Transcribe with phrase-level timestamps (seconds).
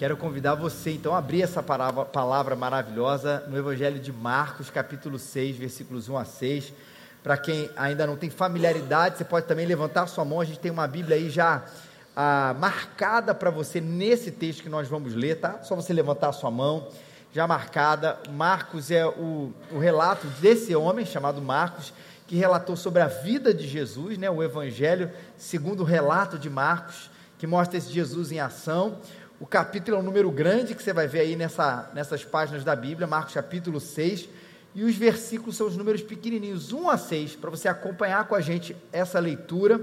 [0.00, 5.18] Quero convidar você então a abrir essa palavra, palavra maravilhosa no Evangelho de Marcos, capítulo
[5.18, 6.72] 6, versículos 1 a 6.
[7.22, 10.40] Para quem ainda não tem familiaridade, você pode também levantar sua mão.
[10.40, 11.66] A gente tem uma Bíblia aí já
[12.16, 15.60] ah, marcada para você nesse texto que nós vamos ler, tá?
[15.64, 16.88] Só você levantar sua mão,
[17.30, 18.18] já marcada.
[18.30, 21.92] Marcos é o, o relato desse homem chamado Marcos,
[22.26, 24.30] que relatou sobre a vida de Jesus, né?
[24.30, 28.98] O Evangelho segundo o relato de Marcos, que mostra esse Jesus em ação.
[29.40, 32.76] O capítulo é um número grande que você vai ver aí nessa, nessas páginas da
[32.76, 34.28] Bíblia, Marcos capítulo 6,
[34.74, 38.42] e os versículos são os números pequenininhos, 1 a 6, para você acompanhar com a
[38.42, 39.80] gente essa leitura,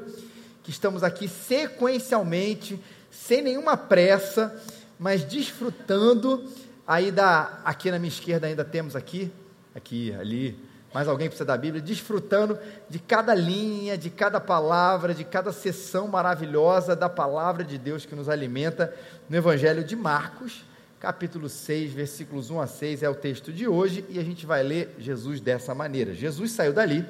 [0.62, 4.56] que estamos aqui sequencialmente, sem nenhuma pressa,
[5.00, 6.48] mas desfrutando.
[6.86, 9.32] Aí da, aqui na minha esquerda ainda temos aqui,
[9.74, 10.56] aqui, ali,
[10.94, 12.58] mais alguém precisa da Bíblia, desfrutando
[12.90, 18.16] de cada linha, de cada palavra, de cada sessão maravilhosa da palavra de Deus que
[18.16, 18.94] nos alimenta
[19.30, 20.66] no Evangelho de Marcos,
[21.00, 24.64] capítulo 6, versículos 1 a 6 é o texto de hoje e a gente vai
[24.64, 26.14] ler Jesus dessa maneira.
[26.14, 27.06] Jesus saiu dali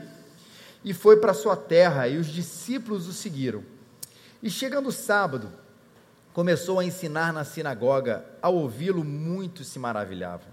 [0.84, 3.64] e foi para sua terra e os discípulos o seguiram.
[4.41, 5.50] E chegando o sábado,
[6.34, 8.25] começou a ensinar na sinagoga.
[8.41, 10.47] Ao ouvi-lo, muitos se maravilhavam,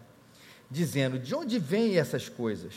[0.70, 2.75] dizendo: De onde vêm essas coisas?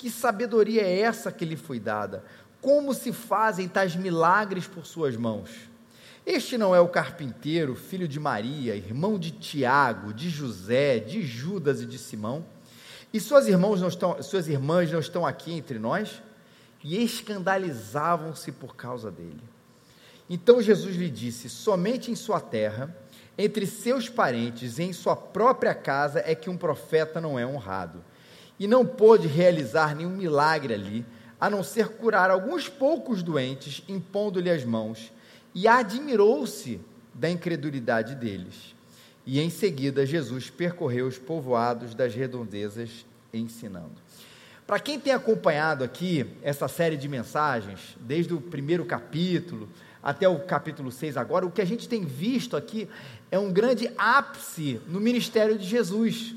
[0.00, 2.24] Que sabedoria é essa que lhe foi dada?
[2.62, 5.50] Como se fazem tais milagres por suas mãos?
[6.24, 11.82] Este não é o carpinteiro, filho de Maria, irmão de Tiago, de José, de Judas
[11.82, 12.46] e de Simão?
[13.12, 16.22] E suas irmãs não estão, suas irmãs não estão aqui entre nós?
[16.82, 19.42] E escandalizavam-se por causa dele.
[20.30, 22.96] Então Jesus lhe disse: Somente em sua terra,
[23.36, 28.02] entre seus parentes e em sua própria casa é que um profeta não é honrado
[28.60, 31.06] e não pôde realizar nenhum milagre ali,
[31.40, 35.10] a não ser curar alguns poucos doentes, impondo-lhe as mãos,
[35.54, 36.78] e admirou-se
[37.14, 38.74] da incredulidade deles.
[39.24, 43.94] E em seguida Jesus percorreu os povoados das redondezas ensinando.
[44.66, 49.68] Para quem tem acompanhado aqui essa série de mensagens, desde o primeiro capítulo
[50.02, 52.88] até o capítulo 6 agora, o que a gente tem visto aqui
[53.30, 56.34] é um grande ápice no ministério de Jesus.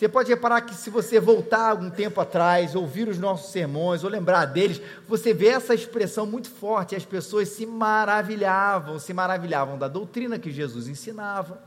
[0.00, 4.08] Você pode reparar que se você voltar algum tempo atrás, ouvir os nossos sermões ou
[4.08, 6.96] lembrar deles, você vê essa expressão muito forte.
[6.96, 11.62] As pessoas se maravilhavam, se maravilhavam da doutrina que Jesus ensinava,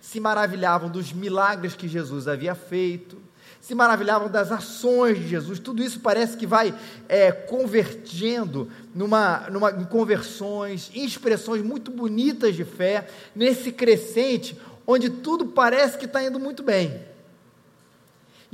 [0.00, 3.18] se maravilhavam dos milagres que Jesus havia feito,
[3.60, 5.58] se maravilhavam das ações de Jesus.
[5.58, 6.74] Tudo isso parece que vai
[7.06, 15.10] é, convergendo numa, numa, em conversões, em expressões muito bonitas de fé, nesse crescente, onde
[15.10, 17.14] tudo parece que está indo muito bem.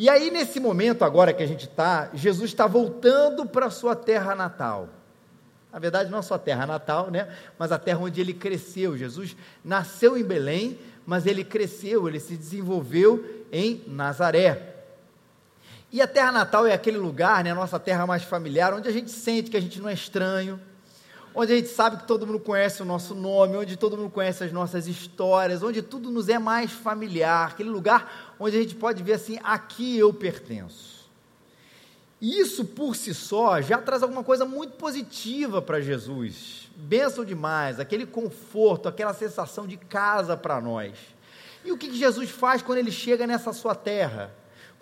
[0.03, 3.95] E aí, nesse momento agora que a gente está, Jesus está voltando para a sua
[3.95, 4.89] terra natal.
[5.73, 7.29] Na verdade, não a sua terra natal, né?
[7.57, 8.99] Mas a terra onde ele cresceu.
[8.99, 10.77] Jesus nasceu em Belém,
[11.07, 14.75] mas ele cresceu, ele se desenvolveu em Nazaré.
[15.93, 18.93] E a terra natal é aquele lugar, né, a nossa terra mais familiar, onde a
[18.93, 20.61] gente sente que a gente não é estranho,
[21.35, 24.43] onde a gente sabe que todo mundo conhece o nosso nome, onde todo mundo conhece
[24.43, 29.03] as nossas histórias, onde tudo nos é mais familiar, aquele lugar onde a gente pode
[29.03, 31.03] ver assim: aqui eu pertenço.
[32.21, 36.71] E isso por si só já traz alguma coisa muito positiva para Jesus.
[36.77, 40.93] Benção demais, aquele conforto, aquela sensação de casa para nós.
[41.65, 44.33] E o que Jesus faz quando ele chega nessa sua terra?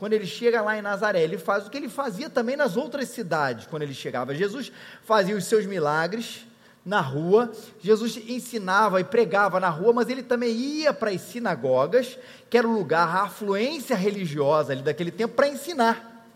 [0.01, 3.07] quando ele chega lá em Nazaré, ele faz o que ele fazia também nas outras
[3.11, 4.35] cidades, quando ele chegava.
[4.35, 4.73] Jesus
[5.05, 6.47] fazia os seus milagres
[6.85, 12.19] na rua, Jesus ensinava e pregava na rua, mas ele também ia para as sinagogas,
[12.49, 16.27] que era o lugar, a afluência religiosa ali daquele tempo, para ensinar.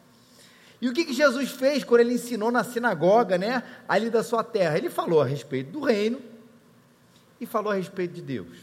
[0.81, 4.45] E o que, que Jesus fez quando ele ensinou na sinagoga, né, ali da sua
[4.45, 4.77] terra?
[4.77, 6.21] Ele falou a respeito do reino
[7.41, 8.59] e falou a respeito de Deus,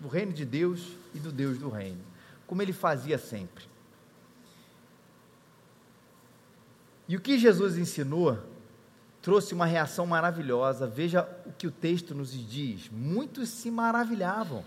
[0.00, 2.00] do reino de Deus e do Deus do reino,
[2.48, 3.64] como ele fazia sempre.
[7.08, 8.38] E o que Jesus ensinou
[9.22, 10.86] trouxe uma reação maravilhosa.
[10.86, 12.90] Veja o que o texto nos diz.
[12.90, 14.64] Muitos se maravilhavam,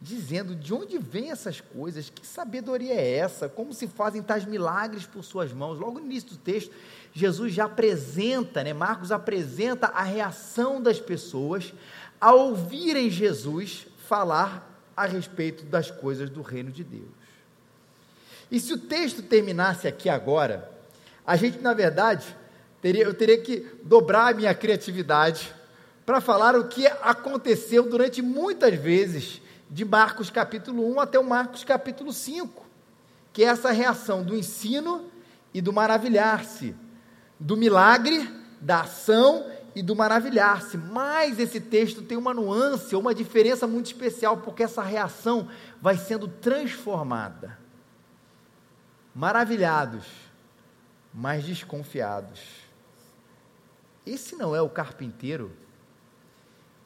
[0.00, 2.10] dizendo: de onde vêm essas coisas?
[2.10, 3.48] Que sabedoria é essa?
[3.48, 5.78] Como se fazem tais milagres por suas mãos?
[5.78, 6.72] Logo no início do texto,
[7.12, 8.74] Jesus já apresenta, né?
[8.74, 11.72] Marcos apresenta a reação das pessoas
[12.20, 17.24] ao ouvirem Jesus falar a respeito das coisas do reino de Deus.
[18.50, 20.70] E se o texto terminasse aqui agora,
[21.26, 22.36] a gente, na verdade,
[22.84, 25.54] teria, eu teria que dobrar a minha criatividade
[26.04, 29.40] para falar o que aconteceu durante muitas vezes,
[29.70, 32.62] de Marcos capítulo 1 até o Marcos capítulo 5,
[33.32, 35.06] que é essa reação do ensino
[35.54, 36.76] e do maravilhar-se,
[37.40, 40.76] do milagre, da ação e do maravilhar-se.
[40.76, 45.48] Mas esse texto tem uma nuance, uma diferença muito especial, porque essa reação
[45.80, 47.58] vai sendo transformada.
[49.14, 50.04] Maravilhados,
[51.14, 52.64] mas desconfiados.
[54.06, 55.52] Esse não é o carpinteiro?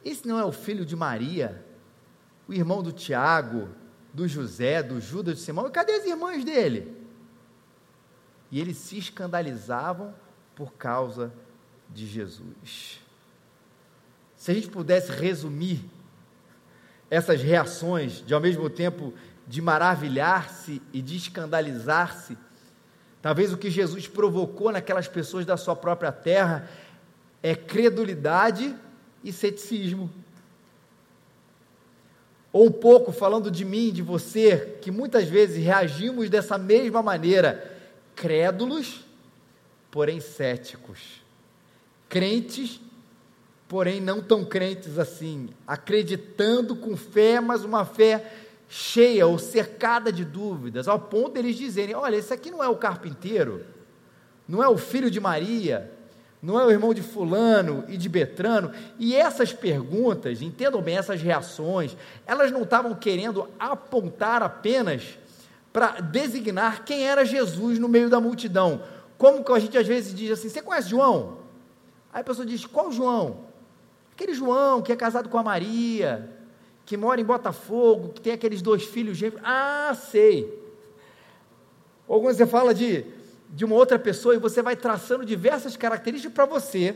[0.04, 1.64] Esse não é o filho de Maria,
[2.46, 3.68] o irmão do Tiago,
[4.12, 5.66] do José, do Judas, de Simão?
[5.66, 6.96] E cadê as irmãs dele?
[8.50, 10.14] E eles se escandalizavam
[10.54, 11.32] por causa
[11.90, 13.00] de Jesus.
[14.36, 15.84] Se a gente pudesse resumir
[17.10, 19.12] essas reações, de ao mesmo tempo
[19.46, 22.36] de maravilhar-se e de escandalizar-se,
[23.20, 26.68] talvez o que Jesus provocou naquelas pessoas da sua própria terra
[27.42, 28.74] é credulidade
[29.22, 30.10] e ceticismo.
[32.52, 37.76] Ou um pouco falando de mim, de você, que muitas vezes reagimos dessa mesma maneira,
[38.16, 39.04] crédulos,
[39.90, 41.22] porém céticos.
[42.08, 42.80] Crentes,
[43.68, 48.32] porém não tão crentes assim, acreditando com fé, mas uma fé
[48.68, 52.76] cheia ou cercada de dúvidas, ao ponto deles dizerem: olha, esse aqui não é o
[52.76, 53.64] carpinteiro,
[54.48, 55.92] não é o filho de Maria,
[56.40, 58.72] não é o irmão de Fulano e de Betrano.
[58.98, 61.96] E essas perguntas, entendam bem, essas reações,
[62.26, 65.18] elas não estavam querendo apontar apenas
[65.72, 68.82] para designar quem era Jesus no meio da multidão.
[69.16, 71.38] Como que a gente às vezes diz assim: você conhece João?
[72.12, 73.48] Aí a pessoa diz: qual João?
[74.12, 76.30] Aquele João que é casado com a Maria,
[76.86, 79.42] que mora em Botafogo, que tem aqueles dois filhos gêmeos.
[79.44, 80.56] Ah, sei.
[82.06, 83.04] Ou quando você fala de,
[83.50, 86.94] de uma outra pessoa e você vai traçando diversas características para você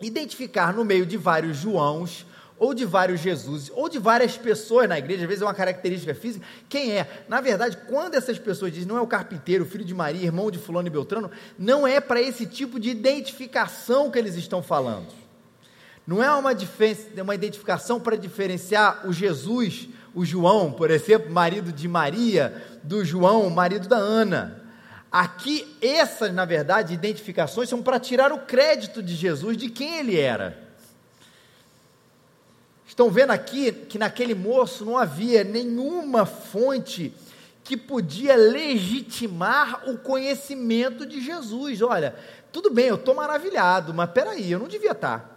[0.00, 2.24] identificar no meio de vários Joãos
[2.58, 6.14] ou de vários Jesus, ou de várias pessoas na igreja, às vezes é uma característica
[6.14, 7.24] física, quem é?
[7.28, 10.58] Na verdade, quando essas pessoas dizem, não é o carpinteiro, filho de Maria, irmão de
[10.58, 15.06] fulano e beltrano, não é para esse tipo de identificação que eles estão falando.
[16.04, 16.50] Não é uma,
[17.22, 23.48] uma identificação para diferenciar o Jesus, o João, por exemplo, marido de Maria, do João,
[23.50, 24.67] marido da Ana.
[25.10, 30.18] Aqui, essas, na verdade, identificações são para tirar o crédito de Jesus de quem ele
[30.18, 30.68] era.
[32.86, 37.14] Estão vendo aqui que naquele moço não havia nenhuma fonte
[37.64, 41.80] que podia legitimar o conhecimento de Jesus.
[41.82, 42.14] Olha,
[42.50, 45.18] tudo bem, eu estou maravilhado, mas peraí, eu não devia estar.
[45.20, 45.30] Tá.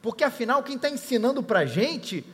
[0.00, 2.24] Porque afinal, quem está ensinando para a gente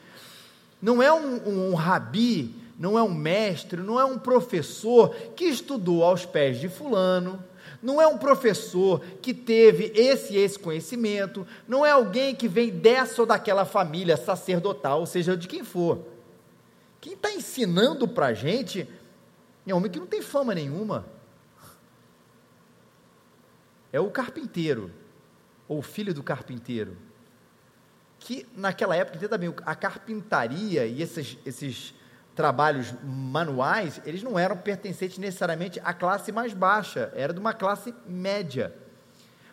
[0.81, 5.44] não é um, um, um rabi, não é um mestre, não é um professor que
[5.44, 7.43] estudou aos pés de Fulano
[7.85, 12.71] não é um professor que teve esse e esse conhecimento, não é alguém que vem
[12.71, 16.03] dessa ou daquela família sacerdotal, ou seja, de quem for.
[16.99, 18.88] Quem está ensinando para a gente
[19.67, 21.05] é um homem que não tem fama nenhuma.
[23.93, 24.91] É o carpinteiro,
[25.69, 26.97] ou o filho do carpinteiro.
[28.19, 31.94] Que naquela época, bem, a carpintaria e esses, esses
[32.35, 37.95] trabalhos manuais, eles não eram pertencentes necessariamente à classe mais baixa, era de uma classe
[38.07, 38.75] média.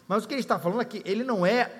[0.07, 1.71] Mas o que ele está falando aqui, ele não é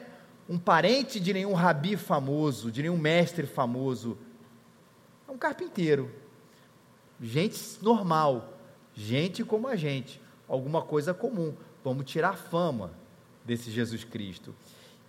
[0.48, 4.18] um parente de nenhum rabi famoso, de nenhum mestre famoso.
[5.28, 6.12] É um carpinteiro.
[7.20, 8.58] Gente normal,
[8.94, 11.56] gente como a gente, alguma coisa comum.
[11.84, 12.92] Vamos tirar fama
[13.44, 14.56] desse Jesus Cristo.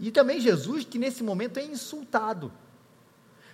[0.00, 2.50] E também Jesus que nesse momento é insultado.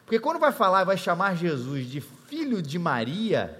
[0.04, 3.58] Porque quando vai falar, vai chamar Jesus de filho de Maria,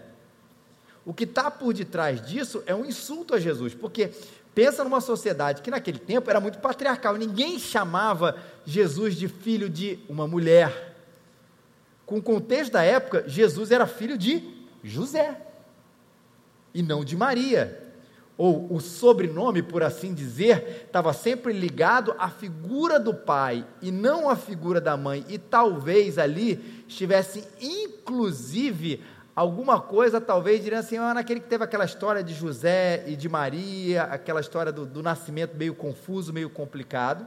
[1.05, 4.11] o que está por detrás disso é um insulto a Jesus, porque
[4.55, 9.99] pensa numa sociedade que naquele tempo era muito patriarcal, ninguém chamava Jesus de filho de
[10.09, 10.95] uma mulher.
[12.05, 14.43] Com o contexto da época, Jesus era filho de
[14.85, 15.41] José
[16.75, 17.88] e não de Maria
[18.39, 24.31] ou o sobrenome, por assim dizer, estava sempre ligado à figura do pai e não
[24.31, 29.03] à figura da mãe, e talvez ali estivesse inclusive
[29.35, 33.29] alguma coisa, talvez diriam assim, ah, naquele que teve aquela história de José e de
[33.29, 37.27] Maria, aquela história do, do nascimento meio confuso, meio complicado,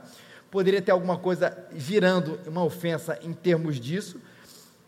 [0.50, 4.20] poderia ter alguma coisa girando uma ofensa em termos disso,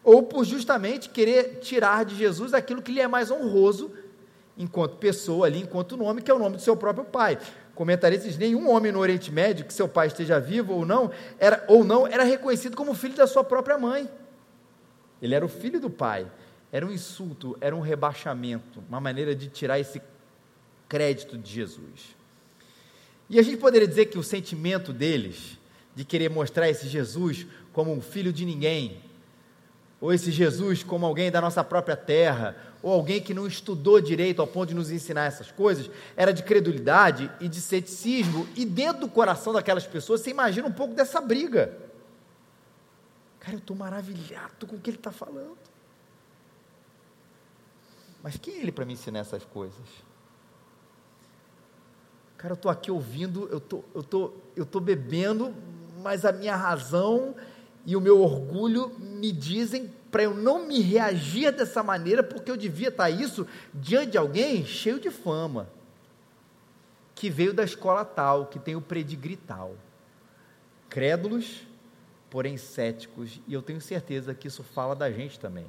[0.01, 3.92] ou por justamente querer tirar de Jesus aquilo que lhe é mais honroso,
[4.58, 7.38] enquanto pessoa ali, enquanto nome, que é o nome do seu próprio pai.
[7.74, 11.84] Comentaristas, nenhum homem no Oriente Médio, que seu pai esteja vivo ou não, era, ou
[11.84, 14.10] não, era reconhecido como filho da sua própria mãe.
[15.22, 16.28] Ele era o filho do pai.
[16.72, 20.02] Era um insulto, era um rebaixamento, uma maneira de tirar esse
[20.90, 22.16] crédito de Jesus.
[23.30, 25.58] E a gente poderia dizer que o sentimento deles,
[25.96, 29.02] de querer mostrar esse Jesus como um filho de ninguém,
[30.02, 34.42] ou esse Jesus como alguém da nossa própria terra, ou alguém que não estudou direito
[34.42, 39.00] ao ponto de nos ensinar essas coisas, era de credulidade e de ceticismo, e dentro
[39.02, 41.75] do coração daquelas pessoas, você imagina um pouco dessa briga.
[43.40, 45.58] Cara, eu estou maravilhado com o que ele está falando.
[48.22, 49.88] Mas quem é ele para me ensinar essas coisas?
[52.38, 55.56] Cara, eu estou aqui ouvindo, eu tô, eu tô, eu tô bebendo,
[56.02, 57.34] mas a minha razão
[57.86, 62.56] e o meu orgulho me dizem para eu não me reagir dessa maneira, porque eu
[62.56, 65.68] devia estar tá isso diante de alguém cheio de fama,
[67.16, 69.75] que veio da escola tal, que tem o predigri tal.
[70.88, 71.66] Crédulos,
[72.30, 75.66] porém céticos, e eu tenho certeza que isso fala da gente também.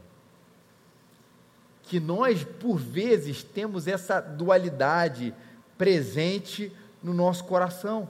[1.83, 5.35] Que nós, por vezes, temos essa dualidade
[5.79, 6.71] presente
[7.03, 8.09] no nosso coração,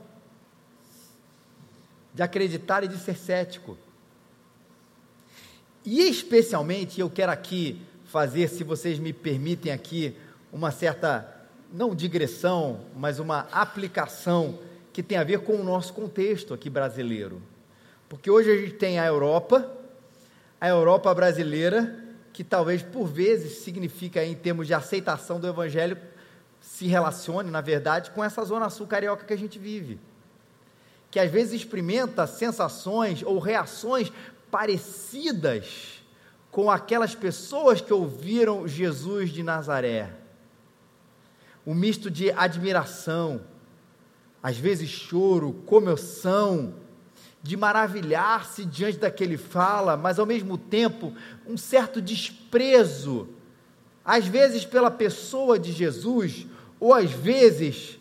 [2.13, 3.77] de acreditar e de ser cético.
[5.85, 10.17] E especialmente, eu quero aqui fazer, se vocês me permitem aqui,
[10.51, 11.31] uma certa,
[11.71, 14.57] não digressão, mas uma aplicação
[14.91, 17.39] que tem a ver com o nosso contexto aqui brasileiro.
[18.09, 19.69] Porque hoje a gente tem a Europa,
[20.59, 25.97] a Europa brasileira, que talvez por vezes significa, em termos de aceitação do Evangelho,
[26.59, 29.99] se relacione, na verdade, com essa zona sul carioca que a gente vive.
[31.11, 34.11] Que às vezes experimenta sensações ou reações
[34.55, 36.01] parecidas
[36.49, 40.13] com aquelas pessoas que ouviram Jesus de Nazaré.
[41.67, 43.41] Um misto de admiração,
[44.41, 46.73] às vezes choro, comoção,
[47.43, 51.13] de maravilhar-se diante daquele fala, mas ao mesmo tempo
[51.45, 53.27] um certo desprezo,
[54.05, 56.47] às vezes pela pessoa de Jesus,
[56.79, 57.99] ou às vezes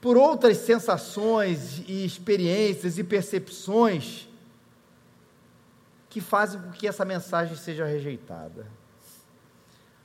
[0.00, 4.26] por outras sensações e experiências e percepções
[6.14, 8.68] que fazem com que essa mensagem seja rejeitada.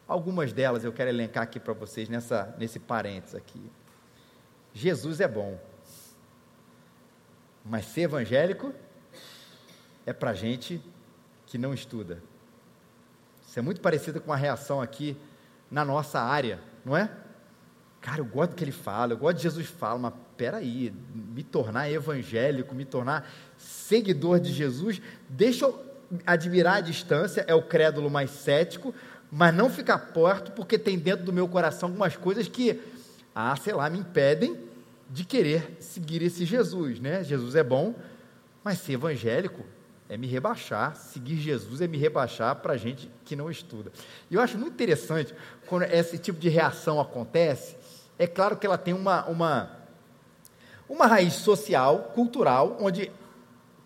[0.08, 3.62] Algumas delas eu quero elencar aqui para vocês nessa, nesse parênteses aqui.
[4.74, 5.60] Jesus é bom,
[7.64, 8.74] mas ser evangélico
[10.04, 10.82] é para gente
[11.46, 12.24] que não estuda.
[13.48, 15.16] Isso é muito parecido com a reação aqui
[15.70, 17.08] na nossa área, não é?
[18.02, 21.44] Cara, eu gosto do que ele fala, eu gosto de Jesus fala, mas peraí, me
[21.44, 25.00] tornar evangélico, me tornar seguidor de Jesus,
[25.30, 25.89] deixa eu
[26.26, 28.94] admirar a distância, é o crédulo mais cético,
[29.32, 32.82] mas não ficar perto, porque tem dentro do meu coração algumas coisas que,
[33.34, 34.58] ah, sei lá, me impedem
[35.10, 37.24] de querer seguir esse Jesus, né?
[37.24, 37.96] Jesus é bom,
[38.64, 39.64] mas ser evangélico
[40.08, 43.92] é me rebaixar, seguir Jesus é me rebaixar para gente que não estuda.
[44.30, 45.36] E eu acho muito interessante
[45.68, 47.78] quando esse tipo de reação acontece,
[48.18, 49.72] é claro que ela tem uma, uma,
[50.90, 53.12] uma raiz social, cultural, onde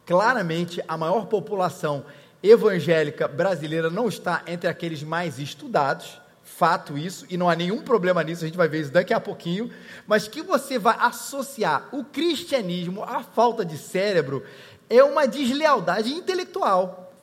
[0.05, 2.05] claramente a maior população
[2.41, 8.21] evangélica brasileira não está entre aqueles mais estudados, fato isso, e não há nenhum problema
[8.23, 9.71] nisso, a gente vai ver isso daqui a pouquinho,
[10.05, 14.45] mas que você vai associar o cristianismo à falta de cérebro
[14.89, 17.13] é uma deslealdade intelectual.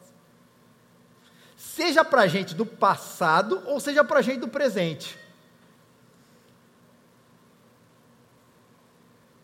[1.56, 5.18] Seja para a gente do passado ou seja para a gente do presente.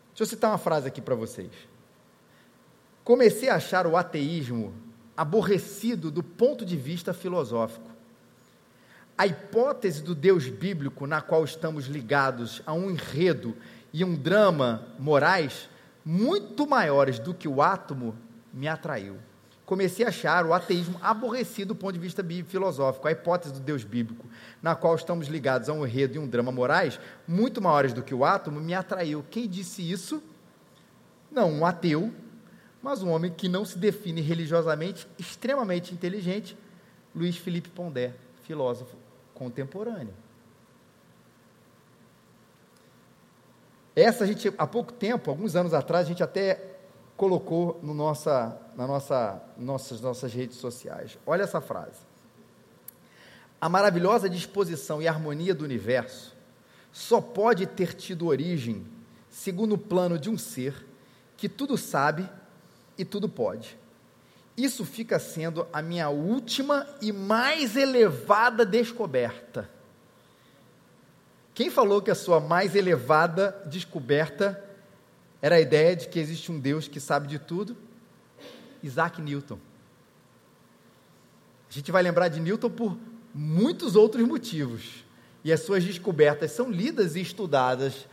[0.09, 1.51] Deixa eu citar uma frase aqui para vocês.
[3.07, 4.73] Comecei a achar o ateísmo
[5.15, 7.89] aborrecido do ponto de vista filosófico.
[9.17, 13.55] A hipótese do Deus bíblico na qual estamos ligados a um enredo
[13.93, 15.69] e um drama morais
[16.03, 18.13] muito maiores do que o átomo
[18.53, 19.15] me atraiu
[19.65, 23.83] comecei a achar o ateísmo aborrecido do ponto de vista filosófico, a hipótese do Deus
[23.83, 24.25] bíblico,
[24.61, 28.15] na qual estamos ligados a um enredo e um drama morais muito maiores do que
[28.15, 29.25] o átomo, me atraiu.
[29.29, 30.23] Quem disse isso?
[31.29, 32.13] Não um ateu,
[32.81, 36.57] mas um homem que não se define religiosamente, extremamente inteligente,
[37.15, 38.95] Luiz Felipe Pondé, filósofo
[39.33, 40.13] contemporâneo.
[43.95, 46.77] Essa a gente, há pouco tempo, alguns anos atrás, a gente até
[47.15, 51.17] colocou no nossa, na nossa, nossas, nossas redes sociais.
[51.25, 51.99] Olha essa frase.
[53.59, 56.35] A maravilhosa disposição e harmonia do universo
[56.91, 58.85] só pode ter tido origem
[59.31, 60.85] segundo o plano de um ser
[61.35, 62.29] que tudo sabe
[62.97, 63.77] e tudo pode.
[64.55, 69.69] Isso fica sendo a minha última e mais elevada descoberta.
[71.53, 74.63] Quem falou que a sua mais elevada descoberta
[75.41, 77.77] era a ideia de que existe um Deus que sabe de tudo.
[78.81, 79.59] Isaac Newton.
[81.69, 82.97] A gente vai lembrar de Newton por
[83.33, 85.05] muitos outros motivos.
[85.43, 88.07] E as suas descobertas são lidas e estudadas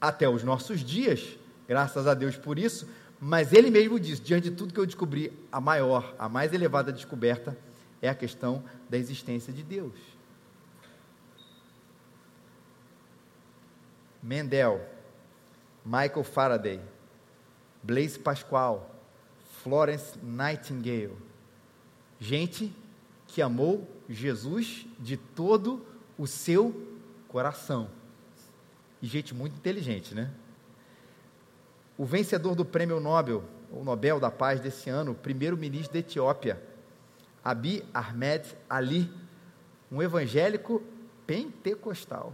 [0.00, 2.86] até os nossos dias, graças a Deus por isso.
[3.26, 6.92] Mas ele mesmo disse: diante de tudo que eu descobri, a maior, a mais elevada
[6.92, 7.56] descoberta
[8.02, 9.94] é a questão da existência de Deus.
[14.22, 14.86] Mendel,
[15.82, 16.82] Michael Faraday,
[17.82, 18.94] Blaise Pascal,
[19.62, 21.16] Florence Nightingale,
[22.20, 22.70] gente
[23.26, 25.82] que amou Jesus de todo
[26.18, 26.94] o seu
[27.28, 27.88] coração.
[29.00, 30.30] E gente muito inteligente, né?
[31.96, 36.60] O vencedor do prêmio Nobel, o Nobel da Paz desse ano, primeiro-ministro da Etiópia,
[37.44, 39.10] Abiy Ahmed Ali,
[39.90, 40.82] um evangélico
[41.26, 42.32] pentecostal.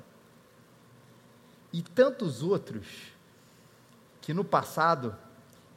[1.73, 2.87] E tantos outros
[4.21, 5.17] que no passado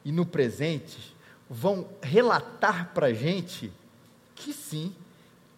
[0.04, 1.14] e no presente
[1.48, 3.72] vão relatar para a gente
[4.34, 4.94] que sim,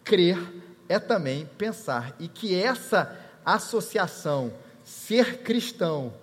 [0.03, 0.37] crer
[0.87, 4.53] é também pensar e que essa associação,
[4.83, 6.13] ser cristão,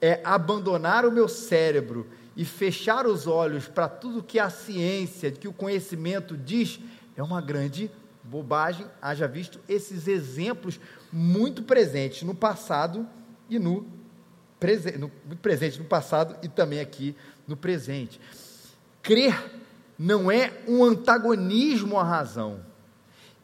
[0.00, 5.48] é abandonar o meu cérebro e fechar os olhos para tudo que a ciência, que
[5.48, 6.78] o conhecimento diz,
[7.16, 7.90] é uma grande
[8.22, 8.86] bobagem.
[9.00, 10.78] Haja visto esses exemplos
[11.12, 13.06] muito presentes no passado
[13.48, 13.86] e no
[14.98, 17.14] no, muito presente no passado e também aqui
[17.46, 18.20] no presente.
[19.02, 19.38] Crer
[19.98, 22.60] não é um antagonismo à razão.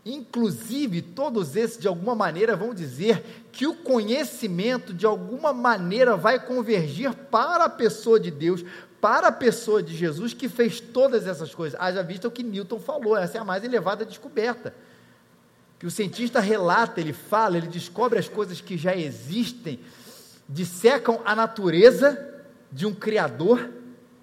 [0.04, 6.44] Inclusive, todos esses, de alguma maneira, vão dizer que o conhecimento, de alguma maneira, vai
[6.44, 8.64] convergir para a pessoa de Deus,
[9.00, 11.80] para a pessoa de Jesus, que fez todas essas coisas.
[11.80, 14.75] Haja visto o que Newton falou, essa é a mais elevada descoberta.
[15.78, 19.78] Que o cientista relata, ele fala, ele descobre as coisas que já existem,
[20.49, 22.42] dissecam a natureza
[22.73, 23.71] de um Criador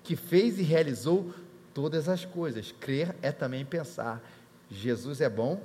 [0.04, 1.34] que fez e realizou
[1.74, 2.74] todas as coisas.
[2.80, 4.22] Crer é também pensar
[4.70, 5.62] Jesus é bom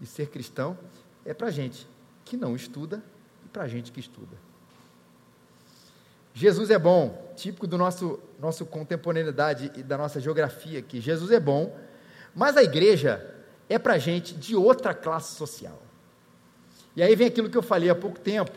[0.00, 0.78] e ser cristão
[1.24, 1.86] é para gente
[2.24, 3.02] que não estuda
[3.44, 4.36] e para gente que estuda.
[6.32, 11.00] Jesus é bom, típico do nosso nosso contemporaneidade e da nossa geografia aqui.
[11.00, 11.76] Jesus é bom,
[12.34, 13.34] mas a igreja
[13.68, 15.82] é para gente de outra classe social.
[16.94, 18.52] E aí vem aquilo que eu falei há pouco tempo,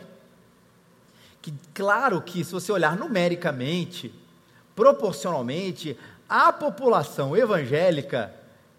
[1.40, 4.14] que claro que se você olhar numericamente,
[4.74, 8.32] proporcionalmente, a população evangélica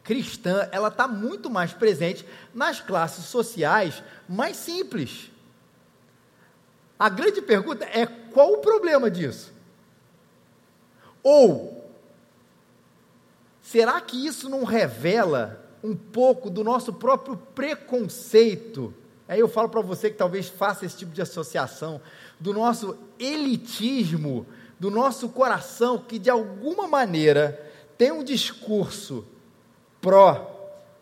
[0.03, 5.31] cristã, ela está muito mais presente nas classes sociais mais simples.
[6.99, 9.51] A grande pergunta é qual o problema disso?
[11.21, 11.89] Ou
[13.61, 18.93] será que isso não revela um pouco do nosso próprio preconceito?
[19.27, 22.01] Aí eu falo para você que talvez faça esse tipo de associação
[22.39, 24.45] do nosso elitismo,
[24.77, 29.25] do nosso coração que de alguma maneira tem um discurso
[30.03, 30.51] pró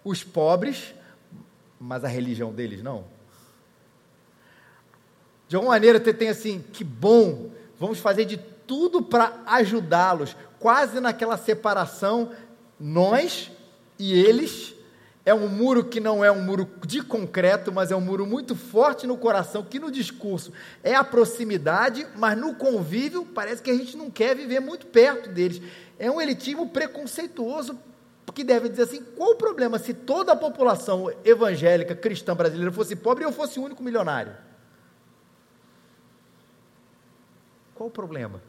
[0.03, 0.93] os pobres,
[1.79, 3.03] mas a religião deles não.
[5.47, 10.99] De alguma maneira você tem assim, que bom, vamos fazer de tudo para ajudá-los, quase
[10.99, 12.31] naquela separação,
[12.79, 13.51] nós
[13.97, 14.75] e eles.
[15.25, 18.55] É um muro que não é um muro de concreto, mas é um muro muito
[18.55, 20.51] forte no coração, que no discurso
[20.83, 25.29] é a proximidade, mas no convívio parece que a gente não quer viver muito perto
[25.29, 25.61] deles.
[25.99, 27.77] É um elitismo preconceituoso
[28.33, 32.95] que deve dizer assim: qual o problema se toda a população evangélica cristã brasileira fosse
[32.95, 34.35] pobre e eu fosse o único milionário?
[37.75, 38.41] Qual o problema?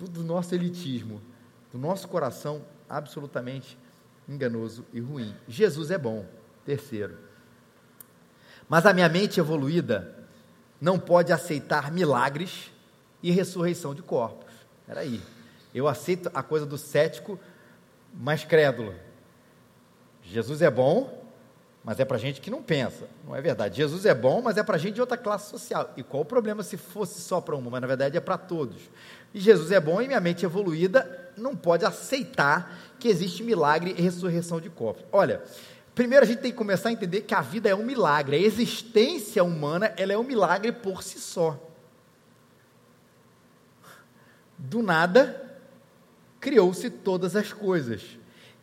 [0.00, 1.20] Do nosso elitismo,
[1.70, 3.78] do nosso coração absolutamente
[4.28, 5.34] enganoso e ruim.
[5.46, 6.26] Jesus é bom.
[6.64, 7.18] Terceiro.
[8.68, 10.14] Mas a minha mente evoluída
[10.80, 12.70] não pode aceitar milagres
[13.22, 14.52] e ressurreição de corpos.
[14.80, 15.20] Espera aí.
[15.74, 17.38] Eu aceito a coisa do cético
[18.12, 18.94] mais crédulo.
[20.22, 21.20] Jesus é bom,
[21.82, 23.08] mas é para gente que não pensa.
[23.26, 23.76] Não é verdade.
[23.76, 25.92] Jesus é bom, mas é para gente de outra classe social.
[25.96, 27.70] E qual o problema se fosse só para uma?
[27.70, 28.82] Mas na verdade é para todos.
[29.32, 34.02] E Jesus é bom e minha mente evoluída não pode aceitar que existe milagre e
[34.02, 35.04] ressurreição de corpos.
[35.10, 35.42] Olha,
[35.94, 38.36] primeiro a gente tem que começar a entender que a vida é um milagre.
[38.36, 41.58] A existência humana ela é um milagre por si só.
[44.58, 45.49] Do nada,
[46.40, 48.02] criou-se todas as coisas.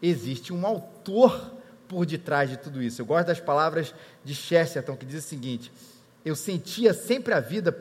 [0.02, 1.54] Existe um autor
[1.88, 3.02] por detrás de tudo isso.
[3.02, 5.72] Eu gosto das palavras de Chesterton, que diz o seguinte:
[6.26, 7.72] Eu sentia sempre a vida,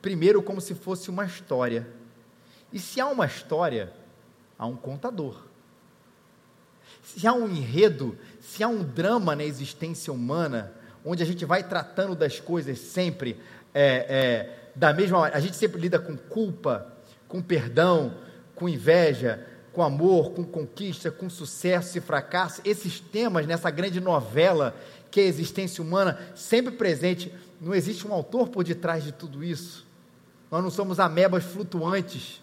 [0.00, 1.86] primeiro, como se fosse uma história.
[2.72, 3.92] E se há uma história,
[4.58, 5.42] há um contador.
[7.02, 10.72] Se há um enredo, se há um drama na existência humana,
[11.04, 13.38] onde a gente vai tratando das coisas sempre
[13.74, 16.92] é, é, da mesma maneira, a gente sempre lida com culpa,
[17.28, 18.14] com perdão,
[18.62, 24.76] com inveja, com amor, com conquista, com sucesso e fracasso, esses temas nessa grande novela
[25.10, 29.42] que é a existência humana, sempre presente, não existe um autor por detrás de tudo
[29.42, 29.84] isso.
[30.48, 32.40] Nós não somos amebas flutuantes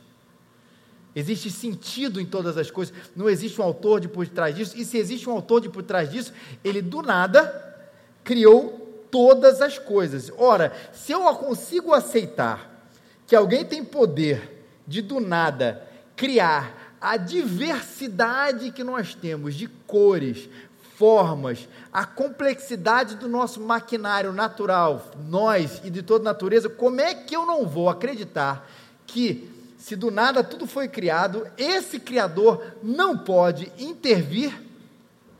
[1.15, 2.93] Existe sentido em todas as coisas.
[3.15, 4.77] Não existe um autor de por trás disso.
[4.77, 6.31] E se existe um autor de por trás disso,
[6.63, 7.91] ele do nada
[8.23, 10.31] criou todas as coisas.
[10.37, 12.87] Ora, se eu consigo aceitar
[13.25, 15.88] que alguém tem poder de do nada
[16.19, 20.49] criar a diversidade que nós temos de cores,
[20.97, 27.33] formas, a complexidade do nosso maquinário natural, nós e de toda natureza, como é que
[27.33, 28.69] eu não vou acreditar
[29.07, 34.61] que, se do nada tudo foi criado, esse Criador não pode intervir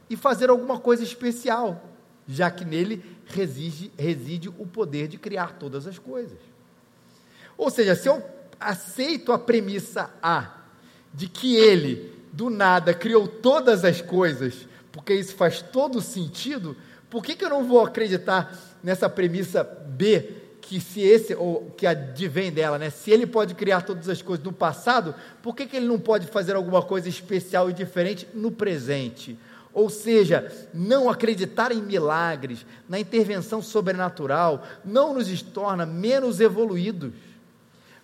[0.10, 1.90] e fazer alguma coisa especial,
[2.26, 6.40] já que nele reside, reside o poder de criar todas as coisas?
[7.58, 8.24] Ou seja, se eu
[8.58, 10.59] aceito a premissa A,
[11.14, 16.76] de que ele, do nada, criou todas as coisas, porque isso faz todo sentido,
[17.10, 21.88] por que, que eu não vou acreditar nessa premissa B, que se esse, ou que
[21.88, 22.92] advém dela, né?
[22.92, 26.28] Se ele pode criar todas as coisas no passado, por que, que ele não pode
[26.28, 29.38] fazer alguma coisa especial e diferente no presente?
[29.74, 37.14] Ou seja, não acreditar em milagres, na intervenção sobrenatural, não nos torna menos evoluídos,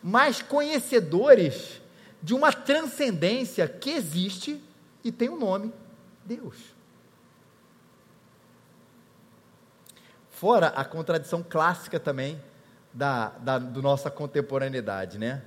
[0.01, 1.81] mas conhecedores
[2.25, 4.59] de uma transcendência que existe
[5.03, 5.71] e tem um nome:
[6.25, 6.57] Deus.
[10.31, 12.41] Fora a contradição clássica também
[12.91, 15.43] da, da do nossa contemporaneidade, né?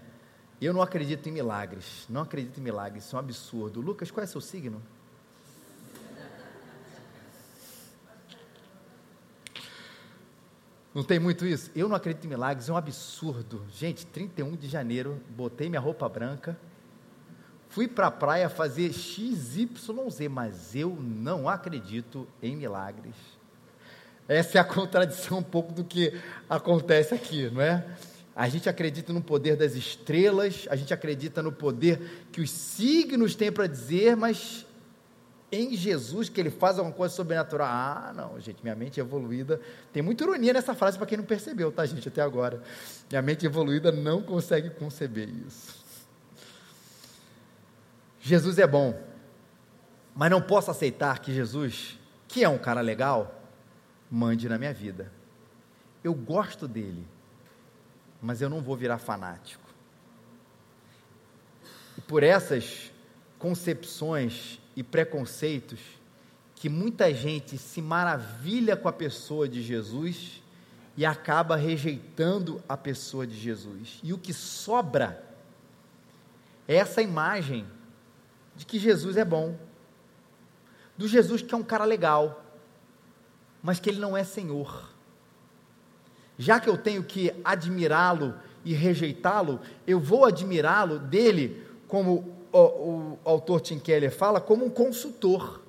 [0.60, 3.80] Eu não acredito em milagres, não acredito em milagres, isso é um absurdo.
[3.80, 4.80] Lucas, qual é seu signo?
[10.94, 11.70] Não tem muito isso?
[11.74, 13.64] Eu não acredito em milagres, é um absurdo.
[13.72, 16.56] Gente, 31 de janeiro, botei minha roupa branca,
[17.68, 19.68] fui para a praia fazer XYZ,
[20.30, 23.14] mas eu não acredito em milagres.
[24.26, 26.12] Essa é a contradição um pouco do que
[26.48, 27.84] acontece aqui, não é?
[28.36, 33.34] A gente acredita no poder das estrelas, a gente acredita no poder que os signos
[33.34, 34.64] têm para dizer, mas
[35.50, 37.66] em Jesus que ele faz alguma coisa sobrenatural.
[37.68, 39.60] Ah, não, gente, minha mente evoluída.
[39.92, 42.62] Tem muita ironia nessa frase para quem não percebeu, tá, gente, até agora.
[43.10, 45.87] Minha mente evoluída não consegue conceber isso.
[48.20, 49.00] Jesus é bom,
[50.14, 53.42] mas não posso aceitar que Jesus, que é um cara legal,
[54.10, 55.12] mande na minha vida.
[56.02, 57.06] Eu gosto dele,
[58.20, 59.68] mas eu não vou virar fanático.
[61.96, 62.92] E por essas
[63.38, 65.80] concepções e preconceitos
[66.54, 70.42] que muita gente se maravilha com a pessoa de Jesus
[70.96, 74.00] e acaba rejeitando a pessoa de Jesus.
[74.02, 75.24] E o que sobra
[76.66, 77.64] é essa imagem
[78.58, 79.56] de que Jesus é bom,
[80.96, 82.44] do Jesus que é um cara legal,
[83.62, 84.90] mas que ele não é Senhor.
[86.36, 93.18] Já que eu tenho que admirá-lo e rejeitá-lo, eu vou admirá-lo dele como o, o
[93.24, 95.62] autor Tim Keller fala, como um consultor.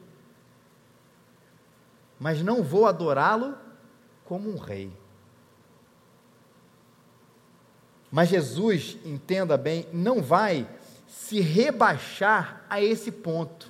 [2.20, 3.56] Mas não vou adorá-lo
[4.26, 4.92] como um rei.
[8.12, 10.68] Mas Jesus, entenda bem, não vai
[11.10, 13.68] se rebaixar a esse ponto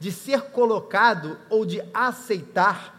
[0.00, 2.98] de ser colocado ou de aceitar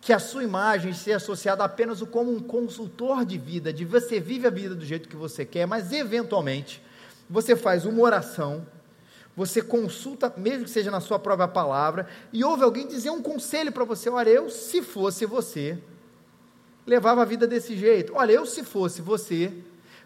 [0.00, 4.46] que a sua imagem seja associada apenas como um consultor de vida, de você vive
[4.46, 6.82] a vida do jeito que você quer, mas eventualmente
[7.28, 8.66] você faz uma oração,
[9.36, 13.70] você consulta, mesmo que seja na sua própria palavra, e ouve alguém dizer um conselho
[13.70, 15.78] para você: olha, eu, se fosse você,
[16.86, 18.14] levava a vida desse jeito.
[18.16, 19.52] Olha, eu, se fosse você,